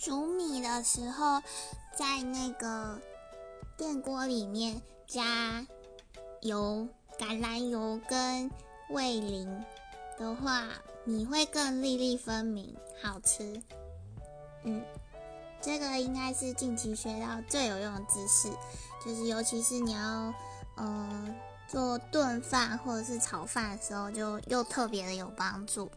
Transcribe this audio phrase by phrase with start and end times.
[0.00, 1.42] 煮米的时候
[1.94, 2.98] 在那个
[3.76, 5.66] 电锅里面加
[6.40, 6.88] 油
[7.18, 8.50] 橄榄油跟
[8.88, 9.62] 味淋
[10.18, 10.68] 的话
[11.04, 13.62] 米会更粒粒分明好吃。
[14.64, 14.82] 嗯
[15.60, 18.48] 这个应该是近期学到最有用的知识
[19.04, 20.32] 就是尤其是你要
[20.78, 21.34] 嗯
[21.68, 25.90] 做炖饭或者是炒饭的时候就又特别的有帮助。